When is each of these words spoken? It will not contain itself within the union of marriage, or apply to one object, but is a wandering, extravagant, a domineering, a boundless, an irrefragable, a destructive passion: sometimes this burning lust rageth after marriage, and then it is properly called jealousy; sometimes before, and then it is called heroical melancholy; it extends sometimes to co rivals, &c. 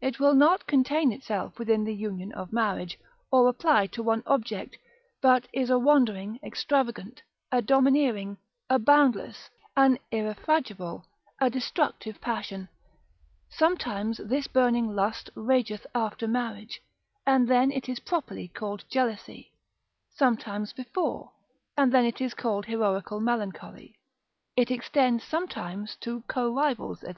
It 0.00 0.18
will 0.18 0.34
not 0.34 0.66
contain 0.66 1.12
itself 1.12 1.56
within 1.56 1.84
the 1.84 1.94
union 1.94 2.32
of 2.32 2.52
marriage, 2.52 2.98
or 3.30 3.48
apply 3.48 3.86
to 3.94 4.02
one 4.02 4.24
object, 4.26 4.76
but 5.22 5.46
is 5.52 5.70
a 5.70 5.78
wandering, 5.78 6.40
extravagant, 6.42 7.22
a 7.52 7.62
domineering, 7.62 8.38
a 8.68 8.80
boundless, 8.80 9.48
an 9.76 10.00
irrefragable, 10.10 11.06
a 11.40 11.48
destructive 11.50 12.20
passion: 12.20 12.68
sometimes 13.48 14.18
this 14.18 14.48
burning 14.48 14.88
lust 14.88 15.30
rageth 15.36 15.86
after 15.94 16.26
marriage, 16.26 16.82
and 17.24 17.46
then 17.46 17.70
it 17.70 17.88
is 17.88 18.00
properly 18.00 18.48
called 18.48 18.82
jealousy; 18.90 19.52
sometimes 20.08 20.72
before, 20.72 21.30
and 21.76 21.92
then 21.92 22.04
it 22.04 22.20
is 22.20 22.34
called 22.34 22.66
heroical 22.66 23.20
melancholy; 23.20 23.94
it 24.56 24.68
extends 24.72 25.22
sometimes 25.22 25.94
to 26.00 26.22
co 26.22 26.52
rivals, 26.52 27.02
&c. 27.02 27.14